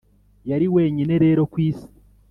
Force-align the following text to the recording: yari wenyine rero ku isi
yari 0.49 0.67
wenyine 0.75 1.13
rero 1.23 1.41
ku 1.51 1.57
isi 1.69 1.89